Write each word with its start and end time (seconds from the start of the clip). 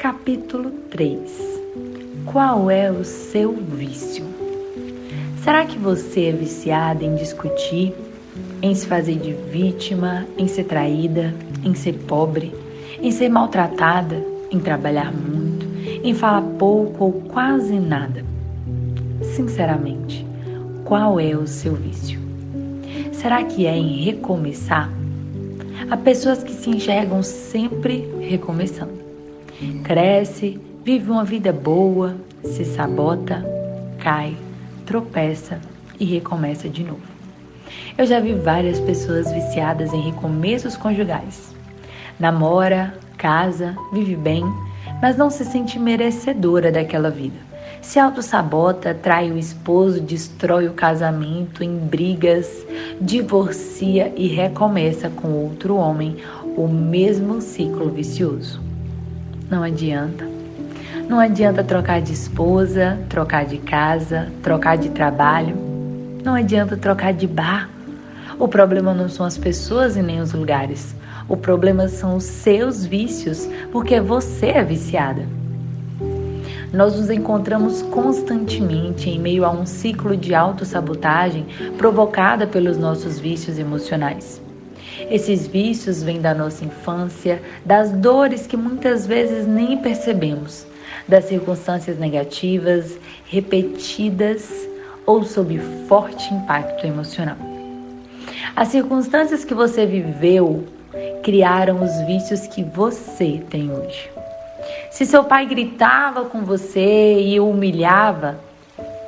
Capítulo 0.00 0.70
3 0.90 1.18
Qual 2.24 2.70
é 2.70 2.88
o 2.88 3.04
seu 3.04 3.52
vício? 3.52 4.24
Será 5.42 5.66
que 5.66 5.76
você 5.76 6.26
é 6.26 6.32
viciada 6.32 7.02
em 7.02 7.16
discutir, 7.16 7.92
em 8.62 8.72
se 8.76 8.86
fazer 8.86 9.16
de 9.16 9.32
vítima, 9.32 10.24
em 10.38 10.46
ser 10.46 10.64
traída, 10.64 11.34
em 11.64 11.74
ser 11.74 11.94
pobre, 11.94 12.54
em 13.02 13.10
ser 13.10 13.28
maltratada, 13.28 14.24
em 14.52 14.60
trabalhar 14.60 15.12
muito, 15.12 15.66
em 16.04 16.14
falar 16.14 16.42
pouco 16.42 17.06
ou 17.06 17.12
quase 17.12 17.80
nada? 17.80 18.24
Sinceramente, 19.34 20.24
qual 20.84 21.18
é 21.18 21.36
o 21.36 21.44
seu 21.44 21.74
vício? 21.74 22.20
Será 23.10 23.42
que 23.42 23.66
é 23.66 23.76
em 23.76 24.04
recomeçar? 24.04 24.92
Há 25.90 25.96
pessoas 25.96 26.44
que 26.44 26.52
se 26.52 26.70
enxergam 26.70 27.20
sempre 27.20 28.08
recomeçando. 28.20 29.07
Cresce, 29.82 30.60
vive 30.84 31.10
uma 31.10 31.24
vida 31.24 31.52
boa, 31.52 32.14
se 32.44 32.64
sabota, 32.64 33.44
cai, 33.98 34.36
tropeça 34.86 35.60
e 35.98 36.04
recomeça 36.04 36.68
de 36.68 36.84
novo. 36.84 37.02
Eu 37.96 38.06
já 38.06 38.20
vi 38.20 38.34
várias 38.34 38.78
pessoas 38.78 39.32
viciadas 39.32 39.92
em 39.92 40.00
recomeços 40.00 40.76
conjugais. 40.76 41.52
Namora, 42.20 42.94
casa, 43.16 43.76
vive 43.92 44.14
bem, 44.14 44.44
mas 45.02 45.16
não 45.16 45.28
se 45.28 45.44
sente 45.44 45.76
merecedora 45.76 46.70
daquela 46.70 47.10
vida. 47.10 47.48
Se 47.82 47.98
auto-sabota, 47.98 48.94
trai 48.94 49.32
o 49.32 49.38
esposo, 49.38 50.00
destrói 50.00 50.68
o 50.68 50.72
casamento 50.72 51.64
em 51.64 51.76
brigas, 51.78 52.64
divorcia 53.00 54.12
e 54.16 54.28
recomeça 54.28 55.10
com 55.10 55.32
outro 55.32 55.74
homem 55.74 56.16
o 56.56 56.68
mesmo 56.68 57.40
ciclo 57.40 57.90
vicioso. 57.90 58.68
Não 59.50 59.62
adianta. 59.62 60.26
Não 61.08 61.18
adianta 61.18 61.64
trocar 61.64 62.02
de 62.02 62.12
esposa, 62.12 62.98
trocar 63.08 63.46
de 63.46 63.56
casa, 63.56 64.28
trocar 64.42 64.76
de 64.76 64.90
trabalho. 64.90 65.56
Não 66.22 66.34
adianta 66.34 66.76
trocar 66.76 67.14
de 67.14 67.26
bar. 67.26 67.70
O 68.38 68.46
problema 68.46 68.92
não 68.92 69.08
são 69.08 69.24
as 69.24 69.38
pessoas 69.38 69.96
e 69.96 70.02
nem 70.02 70.20
os 70.20 70.34
lugares. 70.34 70.94
O 71.26 71.34
problema 71.34 71.88
são 71.88 72.16
os 72.16 72.24
seus 72.24 72.84
vícios, 72.84 73.48
porque 73.72 74.00
você 74.00 74.48
é 74.48 74.62
viciada. 74.62 75.26
Nós 76.70 76.98
nos 76.98 77.08
encontramos 77.08 77.80
constantemente 77.80 79.08
em 79.08 79.18
meio 79.18 79.46
a 79.46 79.50
um 79.50 79.64
ciclo 79.64 80.14
de 80.14 80.34
autossabotagem 80.34 81.46
provocada 81.78 82.46
pelos 82.46 82.76
nossos 82.76 83.18
vícios 83.18 83.58
emocionais. 83.58 84.42
Esses 85.10 85.46
vícios 85.46 86.02
vêm 86.02 86.20
da 86.20 86.34
nossa 86.34 86.64
infância, 86.64 87.40
das 87.64 87.90
dores 87.92 88.46
que 88.46 88.56
muitas 88.56 89.06
vezes 89.06 89.46
nem 89.46 89.78
percebemos, 89.78 90.66
das 91.06 91.24
circunstâncias 91.24 91.98
negativas, 91.98 92.98
repetidas 93.26 94.68
ou 95.06 95.24
sob 95.24 95.58
forte 95.88 96.32
impacto 96.34 96.86
emocional. 96.86 97.36
As 98.54 98.68
circunstâncias 98.68 99.44
que 99.44 99.54
você 99.54 99.86
viveu 99.86 100.64
criaram 101.22 101.82
os 101.82 102.06
vícios 102.06 102.46
que 102.46 102.62
você 102.62 103.42
tem 103.48 103.70
hoje. 103.70 104.10
Se 104.90 105.06
seu 105.06 105.24
pai 105.24 105.46
gritava 105.46 106.24
com 106.24 106.44
você 106.44 107.20
e 107.20 107.38
o 107.38 107.48
humilhava, 107.48 108.38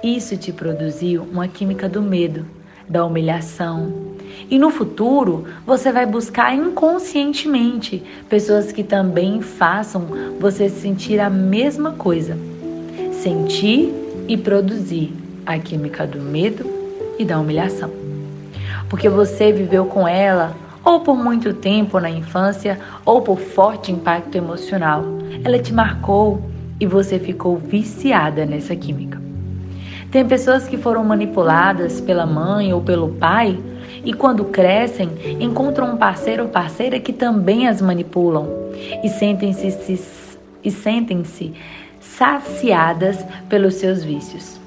isso 0.03 0.37
te 0.37 0.53
produziu 0.53 1.23
uma 1.23 1.49
química 1.49 1.89
do 1.89 2.01
medo, 2.01 2.47
da 2.89 3.05
humilhação. 3.05 4.10
E 4.51 4.59
no 4.59 4.71
futuro, 4.71 5.45
você 5.67 5.93
vai 5.93 6.07
buscar 6.07 6.55
inconscientemente 6.55 8.03
pessoas 8.29 8.73
que 8.73 8.83
também 8.83 9.41
façam 9.41 10.07
você 10.39 10.69
sentir 10.69 11.21
a 11.21 11.31
mesma 11.31 11.93
coisa. 11.93 12.37
Sentir 13.13 13.93
e 14.29 14.37
produzir 14.37 15.13
a 15.45 15.59
química 15.59 16.07
do 16.07 16.21
medo 16.21 16.65
e 17.19 17.25
da 17.25 17.39
humilhação. 17.39 17.91
Porque 18.89 19.09
você 19.09 19.53
viveu 19.53 19.85
com 19.87 20.07
ela 20.07 20.57
ou 20.85 21.01
por 21.01 21.17
muito 21.17 21.53
tempo 21.53 21.99
na 22.01 22.11
infância, 22.11 22.79
ou 23.05 23.23
por 23.23 23.39
forte 23.39 23.93
impacto 23.93 24.37
emocional. 24.37 25.05
Ela 25.45 25.59
te 25.59 25.73
marcou 25.73 26.43
e 26.79 26.87
você 26.87 27.19
ficou 27.19 27.57
viciada 27.57 28.47
nessa 28.47 28.75
química. 28.75 29.21
Tem 30.11 30.27
pessoas 30.27 30.67
que 30.67 30.77
foram 30.77 31.05
manipuladas 31.05 32.01
pela 32.01 32.27
mãe 32.27 32.73
ou 32.73 32.81
pelo 32.81 33.11
pai 33.11 33.59
e 34.05 34.13
quando 34.13 34.45
crescem 34.47 35.11
encontram 35.41 35.95
um 35.95 35.97
parceiro 35.97 36.45
ou 36.45 36.49
parceira 36.49 37.01
que 37.01 37.13
também 37.13 37.69
as 37.69 37.81
manipulam 37.81 38.49
e 39.03 39.09
sentem-se 39.09 40.01
e 40.63 40.71
sentem-se 40.71 41.55
saciadas 42.01 43.25
pelos 43.49 43.75
seus 43.75 44.05
vícios. 44.05 44.61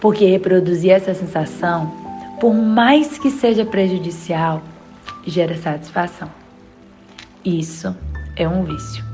Porque 0.00 0.26
reproduzir 0.26 0.92
essa 0.92 1.14
sensação, 1.14 1.92
por 2.40 2.54
mais 2.54 3.18
que 3.18 3.30
seja 3.30 3.64
prejudicial, 3.64 4.62
gera 5.26 5.56
satisfação. 5.56 6.28
Isso 7.44 7.94
é 8.36 8.48
um 8.48 8.64
vício. 8.64 9.04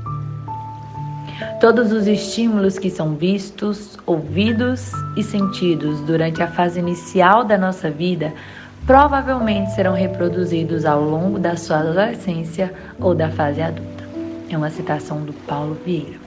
Todos 1.61 1.91
os 1.91 2.05
estímulos 2.05 2.77
que 2.77 2.89
são 2.89 3.15
vistos, 3.15 3.97
ouvidos 4.05 4.91
e 5.15 5.23
sentidos 5.23 6.01
durante 6.01 6.41
a 6.41 6.47
fase 6.47 6.79
inicial 6.79 7.45
da 7.45 7.57
nossa 7.57 7.89
vida 7.89 8.33
provavelmente 8.89 9.75
serão 9.75 9.93
reproduzidos 9.93 10.83
ao 10.83 11.03
longo 11.03 11.37
da 11.37 11.55
sua 11.55 11.77
adolescência 11.77 12.73
ou 12.99 13.13
da 13.13 13.29
fase 13.29 13.61
adulta. 13.61 14.03
É 14.49 14.57
uma 14.57 14.71
citação 14.71 15.21
do 15.21 15.31
Paulo 15.31 15.77
Vieira. 15.85 16.17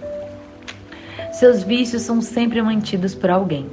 Seus 1.32 1.64
vícios 1.64 2.02
são 2.02 2.20
sempre 2.22 2.62
mantidos 2.62 3.16
por 3.16 3.30
alguém 3.30 3.66